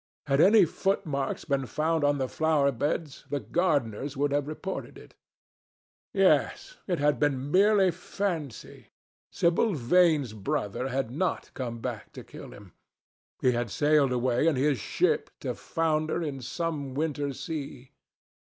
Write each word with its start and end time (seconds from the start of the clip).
Had 0.25 0.41
any 0.41 0.65
foot 0.65 1.05
marks 1.05 1.45
been 1.45 1.67
found 1.67 2.03
on 2.03 2.17
the 2.17 2.27
flower 2.27 2.71
beds, 2.71 3.25
the 3.29 3.39
gardeners 3.39 4.17
would 4.17 4.31
have 4.31 4.47
reported 4.47 4.97
it. 4.97 5.13
Yes, 6.11 6.77
it 6.87 6.97
had 6.97 7.19
been 7.19 7.51
merely 7.51 7.91
fancy. 7.91 8.87
Sibyl 9.31 9.75
Vane's 9.75 10.33
brother 10.33 10.87
had 10.87 11.11
not 11.11 11.51
come 11.53 11.77
back 11.81 12.13
to 12.13 12.23
kill 12.23 12.49
him. 12.51 12.73
He 13.41 13.51
had 13.51 13.69
sailed 13.69 14.11
away 14.11 14.47
in 14.47 14.55
his 14.55 14.79
ship 14.79 15.29
to 15.41 15.53
founder 15.53 16.23
in 16.23 16.41
some 16.41 16.95
winter 16.95 17.31
sea. 17.31 17.91